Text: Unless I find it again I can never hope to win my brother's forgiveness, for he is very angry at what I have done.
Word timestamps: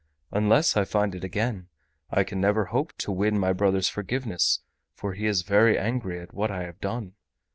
Unless 0.31 0.75
I 0.75 0.83
find 0.83 1.13
it 1.13 1.23
again 1.23 1.67
I 2.09 2.23
can 2.23 2.41
never 2.41 2.65
hope 2.65 2.91
to 2.97 3.11
win 3.11 3.37
my 3.37 3.53
brother's 3.53 3.87
forgiveness, 3.87 4.61
for 4.95 5.13
he 5.13 5.27
is 5.27 5.43
very 5.43 5.77
angry 5.77 6.19
at 6.19 6.33
what 6.33 6.49
I 6.49 6.63
have 6.63 6.81
done. 6.81 7.13